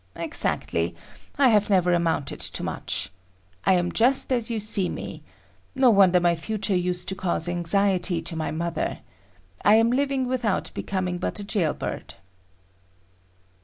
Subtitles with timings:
[0.15, 0.95] Exactly;
[1.37, 3.11] I have never amounted to much.
[3.65, 5.21] I am just as you see me;
[5.75, 9.01] no wonder my future used to cause anxiety to my mother.
[9.63, 12.15] I am living without becoming but a jailbird.